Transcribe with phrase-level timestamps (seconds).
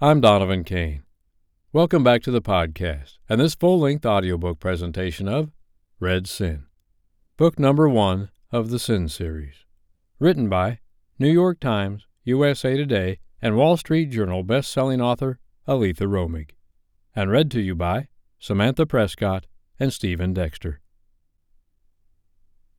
[0.00, 1.02] I'm Donovan Kane.
[1.72, 5.50] Welcome back to the podcast and this full length audiobook presentation of
[5.98, 6.66] Red Sin,
[7.36, 9.64] book number one of the Sin series.
[10.20, 10.78] Written by
[11.18, 16.50] New York Times, USA Today, and Wall Street Journal best-selling author Aleatha Romig,
[17.16, 18.06] and read to you by
[18.38, 19.46] Samantha Prescott
[19.80, 20.80] and Stephen Dexter.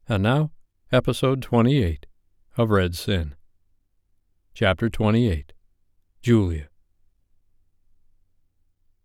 [0.07, 0.51] And now,
[0.89, 2.05] episode 28
[2.55, 3.35] of Red Sin.
[4.53, 5.51] Chapter 28
[6.21, 6.68] Julia.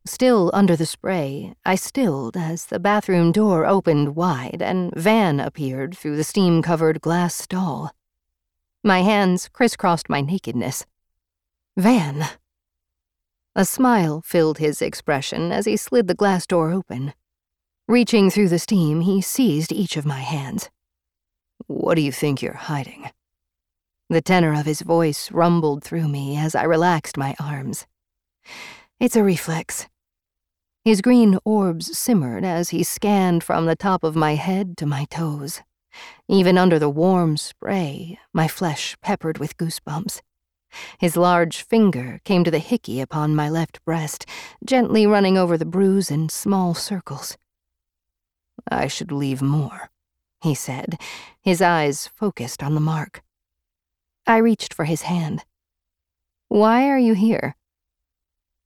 [0.06, 5.96] Still under the spray, I stilled as the bathroom door opened wide and Van appeared
[5.96, 7.90] through the steam covered glass stall.
[8.82, 10.84] My hands crisscrossed my nakedness.
[11.78, 12.26] Van!
[13.56, 17.14] A smile filled his expression as he slid the glass door open.
[17.88, 20.68] Reaching through the steam, he seized each of my hands.
[21.66, 23.10] What do you think you're hiding?
[24.10, 27.86] The tenor of his voice rumbled through me as I relaxed my arms.
[29.00, 29.88] It's a reflex.
[30.84, 35.06] His green orbs simmered as he scanned from the top of my head to my
[35.06, 35.62] toes.
[36.28, 40.20] Even under the warm spray, my flesh peppered with goosebumps.
[40.98, 44.26] His large finger came to the hickey upon my left breast,
[44.62, 47.38] gently running over the bruise in small circles.
[48.70, 49.90] I should leave more,
[50.42, 51.00] he said,
[51.40, 53.22] his eyes focused on the mark.
[54.26, 55.44] I reached for his hand.
[56.48, 57.56] Why are you here?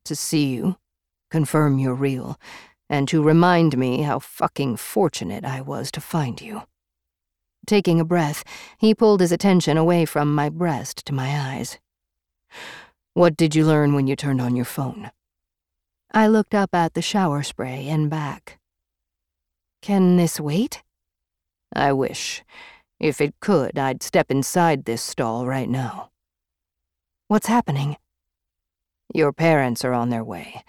[0.04, 0.76] To see you,
[1.30, 2.38] confirm you're real,
[2.88, 6.62] and to remind me how fucking fortunate I was to find you.
[7.66, 8.44] Taking a breath,
[8.78, 11.78] he pulled his attention away from my breast to my eyes.
[13.12, 15.10] What did you learn when you turned on your phone?
[16.12, 18.58] I looked up at the shower spray and back.
[19.82, 20.82] Can this wait?
[21.74, 22.42] I wish.
[22.98, 26.10] If it could, I'd step inside this stall right now.
[27.28, 27.96] What's happening?
[29.14, 30.64] Your parents are on their way.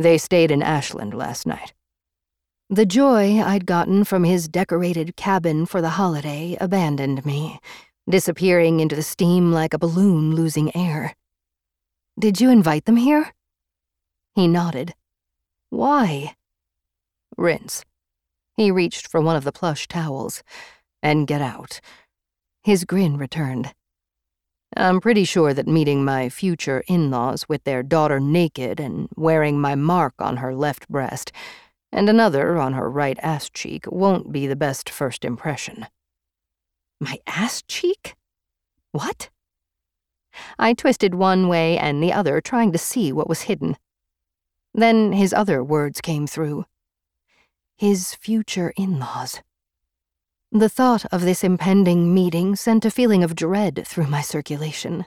[0.00, 1.74] They stayed in Ashland last night.
[2.70, 7.60] The joy I'd gotten from his decorated cabin for the holiday abandoned me,
[8.08, 11.14] disappearing into the steam like a balloon losing air.
[12.18, 13.34] Did you invite them here?
[14.34, 14.94] He nodded.
[15.68, 16.34] Why?
[17.36, 17.84] Rinse.
[18.56, 20.42] He reached for one of the plush towels.
[21.02, 21.78] And get out.
[22.62, 23.74] His grin returned.
[24.76, 29.60] I'm pretty sure that meeting my future in laws with their daughter naked and wearing
[29.60, 31.32] my mark on her left breast
[31.92, 35.86] and another on her right ass cheek won't be the best first impression.
[37.00, 38.14] My ass cheek?
[38.92, 39.30] What?
[40.58, 43.76] I twisted one way and the other, trying to see what was hidden.
[44.72, 46.66] Then his other words came through.
[47.76, 49.40] His future in laws.
[50.52, 55.06] The thought of this impending meeting sent a feeling of dread through my circulation.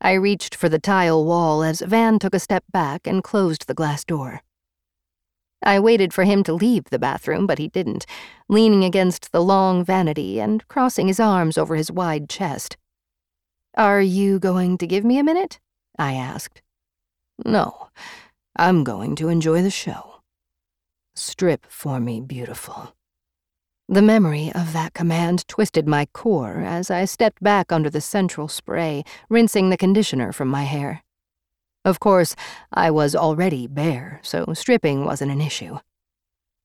[0.00, 3.74] I reached for the tile wall as Van took a step back and closed the
[3.74, 4.40] glass door.
[5.62, 8.06] I waited for him to leave the bathroom, but he didn't,
[8.48, 12.78] leaning against the long vanity and crossing his arms over his wide chest.
[13.76, 15.60] Are you going to give me a minute?
[15.98, 16.62] I asked.
[17.44, 17.88] No,
[18.56, 20.22] I'm going to enjoy the show.
[21.14, 22.94] Strip for me, beautiful.
[23.92, 28.46] The memory of that command twisted my core as I stepped back under the central
[28.46, 31.02] spray, rinsing the conditioner from my hair.
[31.84, 32.36] Of course,
[32.72, 35.80] I was already bare, so stripping wasn't an issue.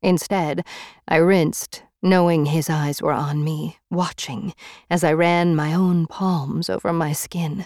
[0.03, 0.67] Instead,
[1.07, 4.53] I rinsed, knowing his eyes were on me, watching,
[4.87, 7.65] as I ran my own palms over my skin.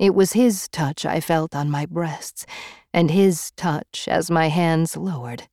[0.00, 2.44] It was his touch I felt on my breasts,
[2.92, 5.44] and his touch as my hands lowered.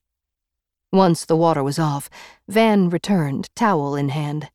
[0.96, 2.08] Once the water was off,
[2.48, 4.48] Van returned, towel in hand.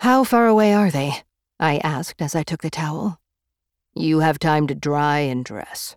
[0.00, 1.22] How far away are they?
[1.58, 3.18] I asked as I took the towel.
[3.94, 5.96] You have time to dry and dress.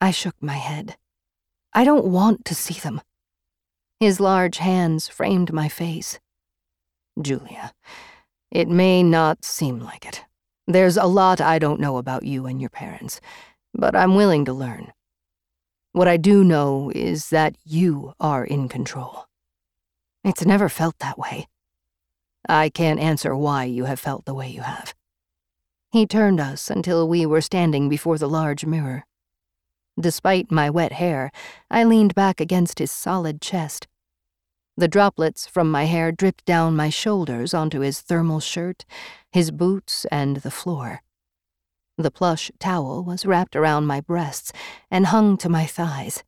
[0.00, 0.96] I shook my head.
[1.74, 3.02] I don't want to see them.
[4.00, 6.18] His large hands framed my face.
[7.22, 7.72] Julia,
[8.50, 10.24] it may not seem like it.
[10.66, 13.20] There's a lot I don't know about you and your parents,
[13.72, 14.92] but I'm willing to learn.
[15.96, 19.24] What I do know is that you are in control.
[20.24, 21.46] It's never felt that way.
[22.46, 24.94] I can't answer why you have felt the way you have.
[25.92, 29.06] He turned us until we were standing before the large mirror.
[29.98, 31.30] Despite my wet hair,
[31.70, 33.88] I leaned back against his solid chest.
[34.76, 38.84] The droplets from my hair dripped down my shoulders onto his thermal shirt,
[39.32, 41.00] his boots, and the floor.
[41.98, 44.52] The plush towel was wrapped around my breasts
[44.90, 46.22] and hung to my thighs.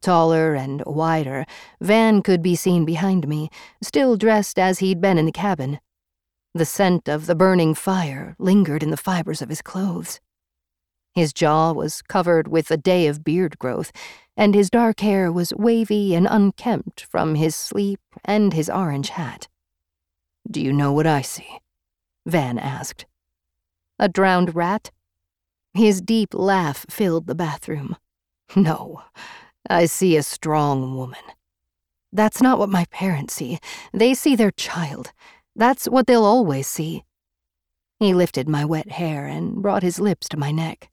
[0.00, 1.44] Taller and wider,
[1.80, 3.50] Van could be seen behind me,
[3.82, 5.80] still dressed as he'd been in the cabin.
[6.54, 10.20] The scent of the burning fire lingered in the fibers of his clothes.
[11.14, 13.90] His jaw was covered with a day of beard growth,
[14.36, 19.48] and his dark hair was wavy and unkempt from his sleep and his orange hat.
[20.48, 21.58] Do you know what I see?
[22.26, 23.06] Van asked.
[24.02, 24.90] A drowned rat?
[25.74, 27.96] His deep laugh filled the bathroom.
[28.56, 29.02] No,
[29.68, 31.20] I see a strong woman.
[32.10, 33.58] That's not what my parents see.
[33.92, 35.12] They see their child.
[35.54, 37.04] That's what they'll always see.
[37.98, 40.90] He lifted my wet hair and brought his lips to my neck.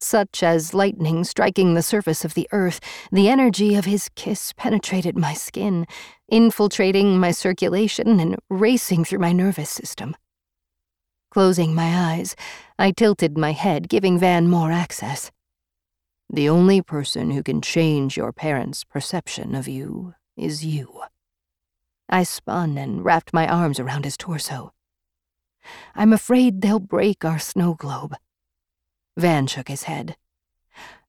[0.00, 2.78] Such as lightning striking the surface of the earth,
[3.10, 5.84] the energy of his kiss penetrated my skin,
[6.28, 10.14] infiltrating my circulation and racing through my nervous system.
[11.34, 12.36] Closing my eyes,
[12.78, 15.32] I tilted my head, giving Van more access.
[16.30, 21.02] The only person who can change your parents' perception of you is you.
[22.08, 24.74] I spun and wrapped my arms around his torso.
[25.96, 28.14] I'm afraid they'll break our snow globe.
[29.16, 30.16] Van shook his head.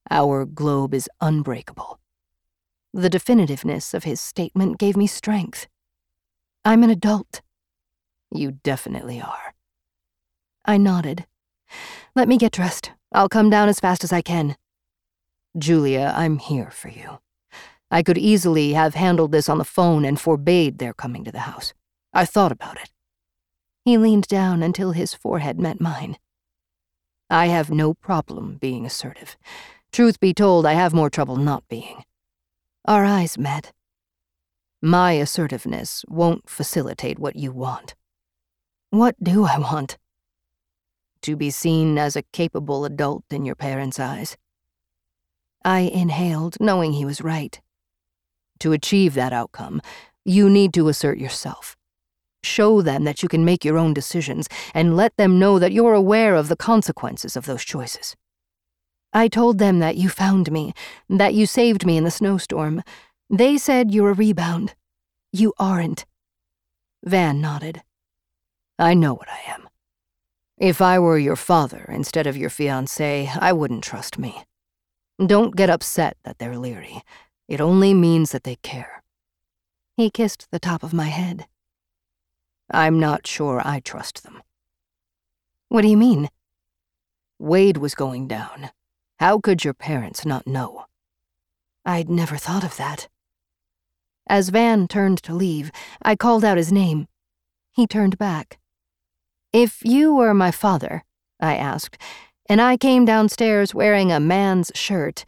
[0.10, 2.00] Our globe is unbreakable.
[2.96, 5.68] The definitiveness of his statement gave me strength.
[6.66, 7.44] I'm an adult.
[8.32, 9.45] You definitely are.
[10.66, 11.26] I nodded.
[12.16, 12.92] Let me get dressed.
[13.12, 14.56] I'll come down as fast as I can.
[15.58, 17.20] Julia, I'm here for you.
[17.92, 21.40] I could easily have handled this on the phone and forbade their coming to the
[21.40, 21.74] house.
[22.14, 22.90] I thought about it.
[23.86, 26.18] He leaned down until his forehead met mine.
[27.30, 29.38] I have no problem being assertive.
[29.92, 32.04] Truth be told, I have more trouble not being.
[32.86, 33.72] Our eyes met.
[34.82, 37.96] My assertiveness won't facilitate what you want.
[38.90, 39.98] What do I want?
[41.26, 44.38] To be seen as a capable adult in your parents' eyes.
[45.64, 47.60] I inhaled, knowing he was right.
[48.60, 49.82] To achieve that outcome,
[50.24, 51.76] you need to assert yourself.
[52.44, 55.96] Show them that you can make your own decisions, and let them know that you're
[55.96, 58.16] aware of the consequences of those choices.
[59.12, 60.74] I told them that you found me,
[61.10, 62.84] that you saved me in the snowstorm.
[63.32, 64.76] They said you're a rebound.
[65.34, 66.06] You aren't.
[67.04, 67.82] Van nodded.
[68.78, 69.68] I know what I am.
[70.58, 74.44] If I were your father instead of your fiancé, I wouldn't trust me.
[75.24, 77.02] Don't get upset that they're leery.
[77.50, 79.04] It only means that they care.
[79.98, 81.46] He kissed the top of my head.
[82.72, 84.42] I'm not sure I trust them.
[85.68, 86.30] What do you mean?
[87.38, 88.70] Wade was going down.
[89.20, 90.86] How could your parents not know?
[91.86, 93.10] I'd never thought of that.
[94.28, 95.72] As Van turned to leave,
[96.02, 97.08] I called out his name.
[97.74, 98.58] He turned back.
[99.56, 101.06] If you were my father,
[101.40, 101.98] I asked,
[102.50, 105.24] and I came downstairs wearing a man's shirt,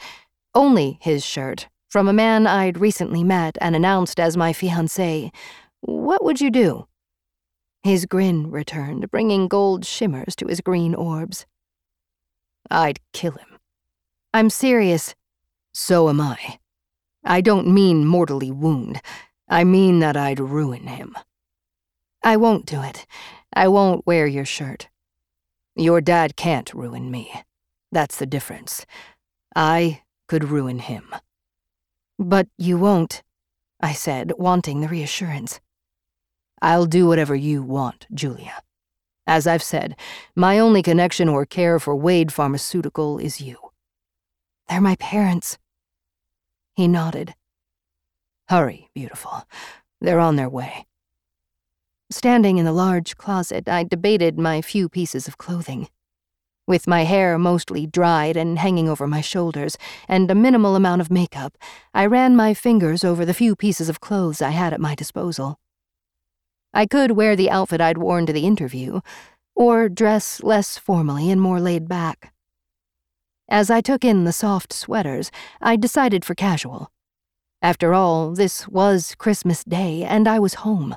[0.54, 5.34] only his shirt, from a man I'd recently met and announced as my fiancé,
[5.80, 6.90] what would you do?
[7.84, 11.46] His grin returned, bringing gold shimmers to his green orbs.
[12.70, 13.60] I'd kill him.
[14.34, 15.16] I'm serious.
[15.74, 16.60] So am I.
[17.24, 19.02] I don't mean mortally wound.
[19.48, 21.16] I mean that I'd ruin him.
[22.26, 23.06] I won't do it.
[23.54, 24.90] I won't wear your shirt.
[25.76, 27.32] Your dad can't ruin me.
[27.92, 28.86] That's the difference.
[29.56, 31.14] I could ruin him.
[32.20, 33.24] But you won't,
[33.80, 35.60] I said, wanting the reassurance.
[36.62, 38.62] I'll do whatever you want, Julia.
[39.28, 39.96] As I've said,
[40.36, 43.58] my only connection or care for Wade Pharmaceutical is you.
[44.68, 45.58] They're my parents.
[46.76, 47.36] He nodded.
[48.50, 49.44] Hurry, beautiful.
[50.02, 50.88] They're on their way.
[52.10, 55.90] Standing in the large closet, I debated my few pieces of clothing.
[56.66, 61.12] With my hair mostly dried and hanging over my shoulders, and a minimal amount of
[61.12, 61.58] makeup,
[61.94, 65.60] I ran my fingers over the few pieces of clothes I had at my disposal.
[66.74, 69.02] I could wear the outfit I'd worn to the interview,
[69.54, 72.34] or dress less formally and more laid back.
[73.50, 76.90] As I took in the soft sweaters, I decided for casual.
[77.62, 80.96] After all, this was Christmas Day, and I was home.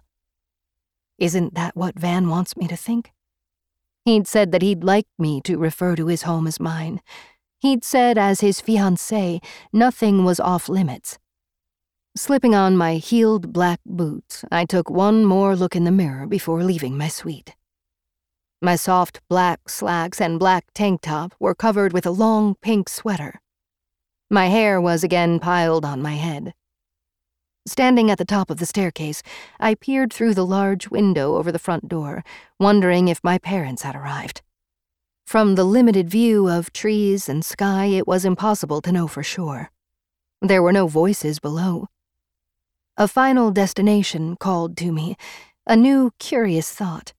[1.20, 3.12] Isn't that what Van wants me to think?
[4.06, 7.02] He'd said that he'd like me to refer to his home as mine.
[7.58, 11.18] He'd said, as his fiancée, nothing was off limits.
[12.16, 16.64] Slipping on my heeled black boots, I took one more look in the mirror before
[16.64, 17.54] leaving my suite.
[18.62, 23.40] My soft black slacks and black tank top were covered with a long pink sweater.
[24.30, 26.54] My hair was again piled on my head.
[27.66, 29.22] Standing at the top of the staircase,
[29.58, 32.24] I peered through the large window over the front door,
[32.58, 34.42] wondering if my parents had arrived.
[35.26, 39.70] From the limited view of trees and sky, it was impossible to know for sure.
[40.40, 41.88] There were no voices below.
[42.96, 45.16] A final destination called to me,
[45.66, 47.12] a new, curious thought.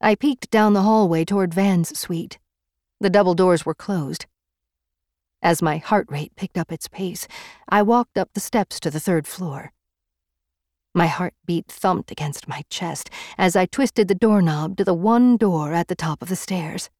[0.00, 2.38] I peeked down the hallway toward Van's suite.
[3.00, 4.26] The double doors were closed.
[5.46, 7.28] As my heart rate picked up its pace,
[7.68, 9.72] I walked up the steps to the third floor.
[10.92, 15.72] My heartbeat thumped against my chest as I twisted the doorknob to the one door
[15.72, 16.90] at the top of the stairs.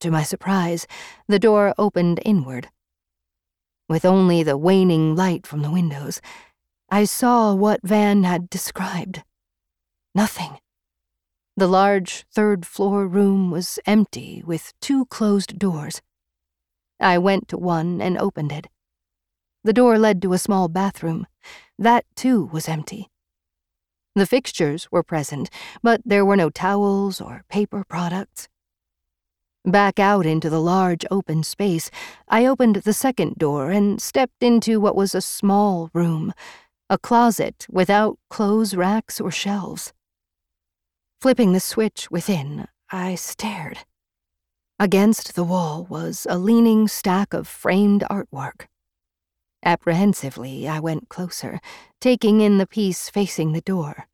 [0.00, 0.86] To my surprise,
[1.28, 2.70] the door opened inward.
[3.90, 6.22] With only the waning light from the windows,
[6.88, 9.22] I saw what Van had described.
[10.14, 10.56] Nothing.
[11.58, 16.00] The large third floor room was empty with two closed doors.
[17.00, 18.68] I went to one and opened it.
[19.64, 21.26] The door led to a small bathroom.
[21.78, 23.08] That, too, was empty.
[24.14, 25.50] The fixtures were present,
[25.82, 28.48] but there were no towels or paper products.
[29.64, 31.90] Back out into the large open space,
[32.26, 36.32] I opened the second door and stepped into what was a small room,
[36.88, 39.92] a closet without clothes racks or shelves.
[41.20, 43.80] Flipping the switch within, I stared.
[44.80, 48.66] Against the wall was a leaning stack of framed artwork.
[49.62, 51.60] Apprehensively, I went closer,
[52.00, 54.08] taking in the piece facing the door.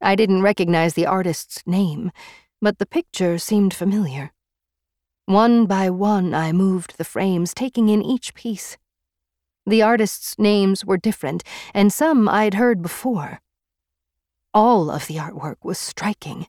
[0.00, 2.10] I didn't recognize the artist's name,
[2.60, 4.32] but the picture seemed familiar.
[5.26, 8.76] One by one, I moved the frames, taking in each piece.
[9.64, 13.40] The artists' names were different, and some I'd heard before.
[14.52, 16.48] All of the artwork was striking.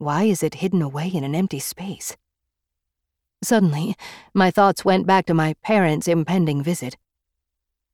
[0.00, 2.16] Why is it hidden away in an empty space?
[3.44, 3.96] Suddenly,
[4.32, 6.96] my thoughts went back to my parents' impending visit.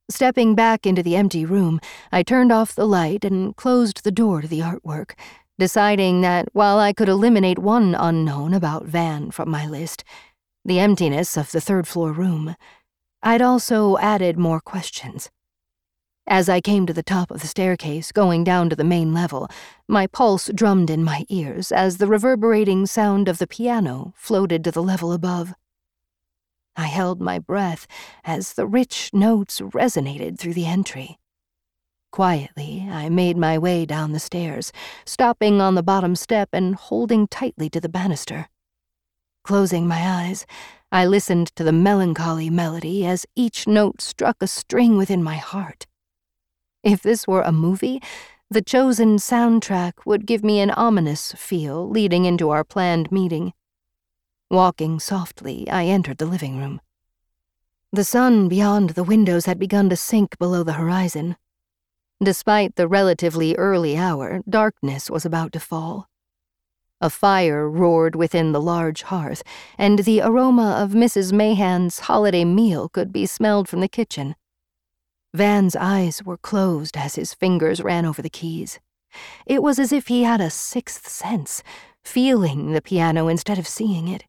[0.09, 1.81] Stepping back into the empty room,
[2.13, 5.19] I turned off the light and closed the door to the artwork,
[5.59, 10.05] deciding that while I could eliminate one unknown about Van from my list,
[10.65, 12.55] the emptiness of the third floor room,
[13.21, 15.29] I'd also added more questions.
[16.29, 19.49] As I came to the top of the staircase, going down to the main level,
[19.87, 24.73] my pulse drummed in my ears as the reverberating sound of the piano floated to
[24.73, 25.55] the level above.
[26.75, 27.87] I held my breath
[28.25, 31.17] as the rich notes resonated through the entry.
[32.11, 34.73] Quietly, I made my way down the stairs,
[35.05, 38.49] stopping on the bottom step and holding tightly to the banister.
[39.45, 40.45] Closing my eyes,
[40.91, 45.87] I listened to the melancholy melody as each note struck a string within my heart.
[46.87, 48.01] If this were a movie,
[48.49, 53.55] the chosen soundtrack would give me an ominous feel leading into our planned meeting.
[54.53, 56.81] Walking softly, I entered the living room.
[57.91, 61.37] The sun beyond the windows had begun to sink below the horizon.
[62.23, 66.09] Despite the relatively early hour, darkness was about to fall.
[67.01, 69.43] A fire roared within the large hearth,
[69.77, 71.33] and the aroma of Mrs.
[71.33, 74.37] Mahan's holiday meal could be smelled from the kitchen.
[75.37, 78.81] Van's eyes were closed as his fingers ran over the keys.
[79.45, 81.63] It was as if he had a sixth sense,
[82.03, 84.25] feeling the piano instead of seeing it.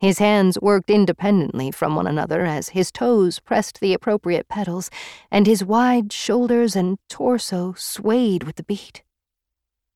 [0.00, 4.90] His hands worked independently from one another as his toes pressed the appropriate pedals,
[5.30, 9.04] and his wide shoulders and torso swayed with the beat.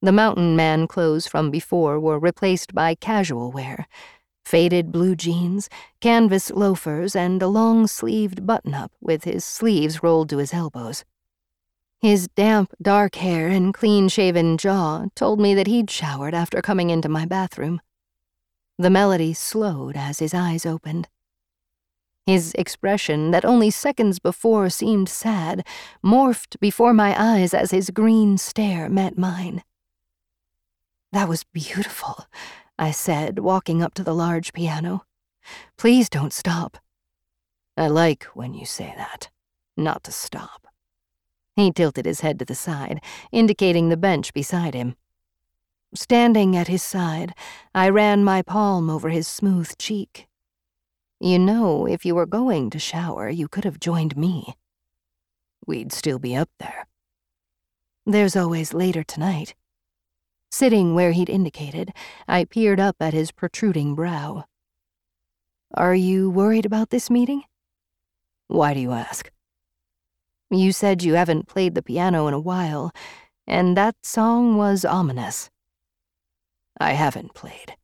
[0.01, 3.89] The mountain man clothes from before were replaced by casual wear,
[4.51, 5.69] faded blue jeans,
[6.01, 11.05] canvas loafers, and a long sleeved button up with his sleeves rolled to his elbows.
[12.01, 16.91] His damp, dark hair and clean shaven jaw told me that he'd showered after coming
[16.91, 17.81] into my bathroom.
[18.77, 21.07] The melody slowed as his eyes opened.
[22.27, 25.65] His expression, that only seconds before seemed sad,
[26.05, 29.63] morphed before my eyes as his green stare met mine.
[31.13, 32.27] That was beautiful,
[32.81, 35.05] I said, walking up to the large piano.
[35.77, 36.79] Please don't stop.
[37.77, 39.29] I like when you say that.
[39.77, 40.67] Not to stop.
[41.57, 44.97] He tilted his head to the side, indicating the bench beside him.
[45.95, 47.35] Standing at his side,
[47.75, 50.27] I ran my palm over his smooth cheek.
[51.21, 54.55] You know, if you were going to shower, you could have joined me.
[55.67, 56.87] We'd still be up there.
[58.07, 59.55] There's always later tonight.
[60.51, 61.93] Sitting where he'd indicated,
[62.27, 64.45] I peered up at his protruding brow.
[65.75, 67.45] Are you worried about this meeting?
[68.49, 69.31] Why do you ask?
[70.51, 72.91] You said you haven't played the piano in a while,
[73.47, 75.49] and that song was ominous.
[76.81, 77.77] I haven't played.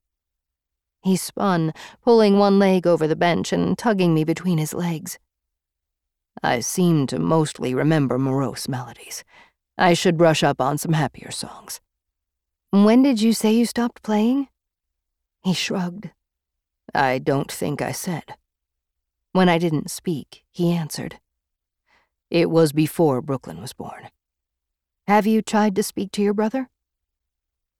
[1.04, 5.20] He spun, pulling one leg over the bench and tugging me between his legs.
[6.42, 9.22] I seem to mostly remember morose melodies.
[9.78, 11.80] I should brush up on some happier songs.
[12.84, 14.48] When did you say you stopped playing?
[15.42, 16.10] He shrugged.
[16.94, 18.34] I don't think I said.
[19.32, 21.18] When I didn't speak, he answered.
[22.30, 24.10] It was before Brooklyn was born.
[25.06, 26.68] Have you tried to speak to your brother?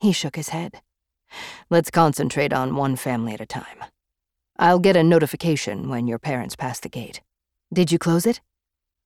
[0.01, 0.81] He shook his head.
[1.69, 3.85] Let's concentrate on one family at a time.
[4.59, 7.21] I'll get a notification when your parents pass the gate.
[7.71, 8.41] Did you close it?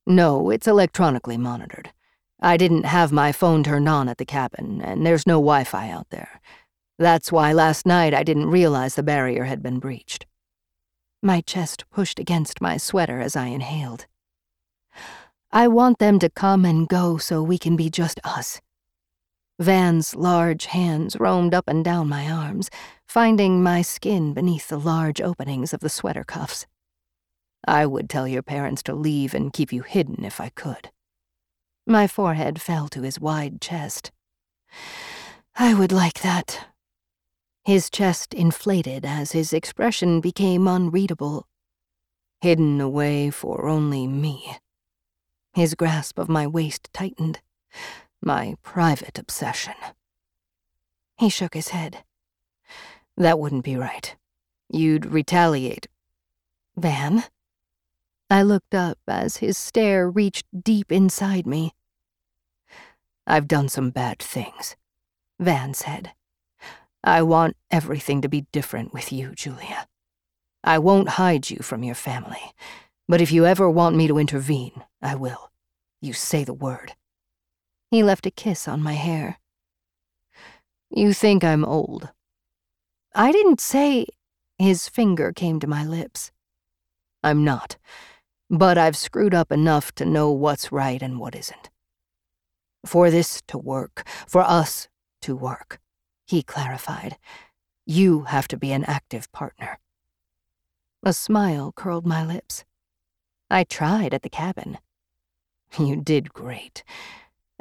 [0.06, 1.90] No, it's electronically monitored.
[2.42, 5.90] I didn't have my phone turned on at the cabin, and there's no Wi Fi
[5.90, 6.40] out there.
[6.98, 10.26] That's why last night I didn't realize the barrier had been breached.
[11.22, 14.06] My chest pushed against my sweater as I inhaled.
[15.52, 18.60] I want them to come and go so we can be just us.
[19.58, 22.70] Van's large hands roamed up and down my arms,
[23.06, 26.66] finding my skin beneath the large openings of the sweater cuffs.
[27.68, 30.90] I would tell your parents to leave and keep you hidden if I could.
[31.90, 34.12] My forehead fell to his wide chest.
[35.56, 36.68] I would like that.
[37.64, 41.48] His chest inflated as his expression became unreadable.
[42.42, 44.56] Hidden away for only me.
[45.52, 47.40] His grasp of my waist tightened.
[48.22, 49.74] My private obsession.
[51.18, 52.04] He shook his head.
[53.16, 54.14] That wouldn't be right.
[54.68, 55.88] You'd retaliate.
[56.76, 57.24] Van?
[58.30, 61.74] I looked up as his stare reached deep inside me.
[63.26, 64.76] I've done some bad things,
[65.38, 66.12] Van said.
[67.02, 69.88] I want everything to be different with you, Julia.
[70.62, 72.52] I won't hide you from your family,
[73.08, 75.50] but if you ever want me to intervene, I will.
[76.02, 76.94] You say the word.
[77.90, 79.38] He left a kiss on my hair.
[80.90, 82.10] You think I'm old.
[83.14, 84.06] I didn't say.
[84.58, 86.32] His finger came to my lips.
[87.22, 87.76] I'm not
[88.50, 91.70] but I've screwed up enough to know what's right and what isn't.
[92.84, 94.88] For this to work, for us
[95.22, 95.80] to work,
[96.26, 97.18] he clarified,
[97.86, 99.78] you have to be an active partner.
[101.02, 102.64] A smile curled my lips.
[103.50, 104.78] I tried at the cabin.
[105.78, 106.84] You did great.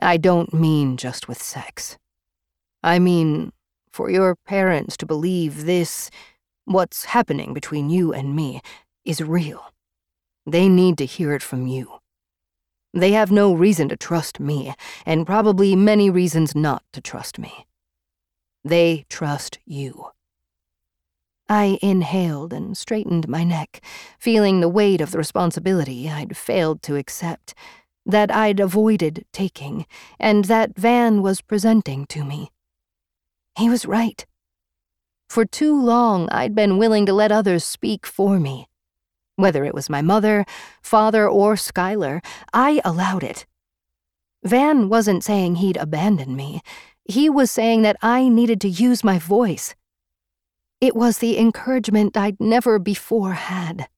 [0.01, 1.97] I don't mean just with sex.
[2.83, 3.51] I mean,
[3.91, 6.09] for your parents to believe this,
[6.65, 8.61] what's happening between you and me,
[9.03, 9.73] is real.
[10.45, 11.98] They need to hear it from you.
[12.93, 14.73] They have no reason to trust me,
[15.05, 17.67] and probably many reasons not to trust me.
[18.63, 20.11] They trust you.
[21.47, 23.81] I inhaled and straightened my neck,
[24.19, 27.55] feeling the weight of the responsibility I'd failed to accept,
[28.05, 29.87] that I'd avoided taking,
[30.19, 32.51] and that Van was presenting to me.
[33.57, 34.25] He was right.
[35.27, 38.68] For too long, I'd been willing to let others speak for me,
[39.39, 40.45] whether it was my mother,
[40.81, 42.23] father, or Skylar,
[42.53, 43.45] I allowed it.
[44.43, 46.61] Van wasn't saying he'd abandon me.
[47.05, 49.75] He was saying that I needed to use my voice.
[50.81, 53.89] It was the encouragement I'd never before had.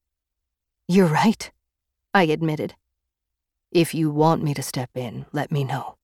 [0.88, 1.50] You're right,
[2.12, 2.74] I admitted.
[3.70, 5.96] If you want me to step in, let me know.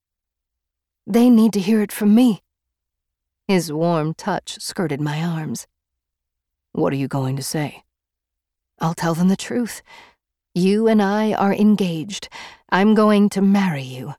[1.05, 2.41] They need to hear it from me.
[3.47, 5.67] His warm touch skirted my arms.
[6.71, 7.83] What are you going to say?
[8.81, 9.81] I'll tell them the truth.
[10.55, 12.29] You and I are engaged.
[12.69, 14.15] I'm going to marry you.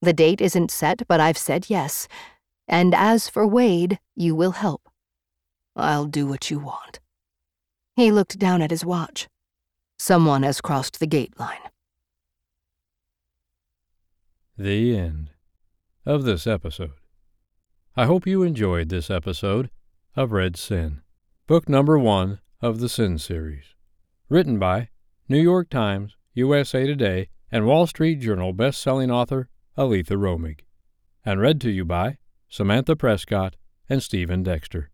[0.00, 2.08] The date isn't set, but I've said yes.
[2.66, 4.88] And as for Wade, you will help.
[5.74, 7.00] I'll do what you want.
[7.96, 9.28] He looked down at his watch.
[9.98, 11.58] Someone has crossed the gate line.
[14.56, 15.30] The end
[16.04, 16.92] of this episode.
[17.96, 19.70] I hope you enjoyed this episode
[20.14, 21.00] of Red Sin,
[21.46, 23.74] book number one of the Sin series.
[24.30, 24.90] Written by
[25.28, 30.60] New York Times, USA Today, and Wall Street Journal best-selling author Aleatha Romig.
[31.24, 33.56] And read to you by Samantha Prescott
[33.88, 34.90] and Stephen Dexter.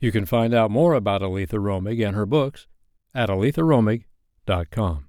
[0.00, 2.66] You can find out more about Aleatha Romig and her books
[3.14, 5.08] at aleatharomig.com.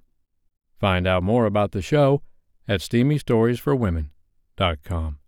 [0.78, 2.22] Find out more about the show
[2.68, 5.19] at steamystoriesforwomen.com.